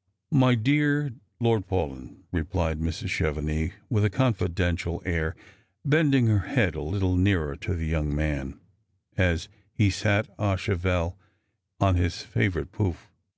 [0.44, 3.08] "My dear Lord Paulyn," replied Mrs.
[3.08, 5.34] Chevenix, with a con fidential air,
[5.82, 8.60] bending her head a little nearer to tlie young man,
[9.16, 11.16] as he sat a cheval
[11.80, 13.08] on his favourite fovff.